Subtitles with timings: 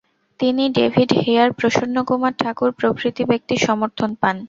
[0.39, 4.35] তিনি David Hare, Prasannakumar Thakur প্রভৃতি ব্যক্তির সমর্থন পান।